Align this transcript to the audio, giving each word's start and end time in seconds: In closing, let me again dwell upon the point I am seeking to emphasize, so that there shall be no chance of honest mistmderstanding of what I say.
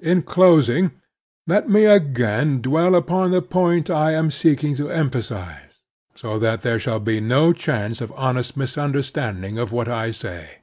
In 0.00 0.22
closing, 0.22 0.92
let 1.46 1.68
me 1.68 1.84
again 1.84 2.62
dwell 2.62 2.94
upon 2.94 3.32
the 3.32 3.42
point 3.42 3.90
I 3.90 4.12
am 4.12 4.30
seeking 4.30 4.74
to 4.76 4.88
emphasize, 4.88 5.72
so 6.14 6.38
that 6.38 6.60
there 6.62 6.80
shall 6.80 7.00
be 7.00 7.20
no 7.20 7.52
chance 7.52 8.00
of 8.00 8.10
honest 8.16 8.56
mistmderstanding 8.56 9.60
of 9.60 9.72
what 9.72 9.88
I 9.88 10.10
say. 10.12 10.60